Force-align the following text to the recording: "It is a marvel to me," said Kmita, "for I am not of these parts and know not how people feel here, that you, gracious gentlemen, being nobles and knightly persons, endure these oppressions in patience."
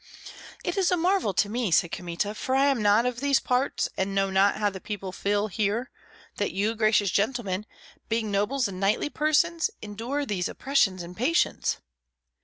"It 0.63 0.77
is 0.79 0.89
a 0.89 0.97
marvel 0.97 1.31
to 1.35 1.47
me," 1.47 1.69
said 1.69 1.91
Kmita, 1.91 2.33
"for 2.33 2.55
I 2.55 2.65
am 2.65 2.81
not 2.81 3.05
of 3.05 3.19
these 3.19 3.39
parts 3.39 3.87
and 3.95 4.15
know 4.15 4.31
not 4.31 4.55
how 4.57 4.71
people 4.71 5.11
feel 5.11 5.45
here, 5.47 5.91
that 6.37 6.51
you, 6.53 6.73
gracious 6.73 7.11
gentlemen, 7.11 7.67
being 8.09 8.31
nobles 8.31 8.67
and 8.67 8.79
knightly 8.79 9.11
persons, 9.11 9.69
endure 9.79 10.25
these 10.25 10.49
oppressions 10.49 11.03
in 11.03 11.13
patience." 11.13 11.77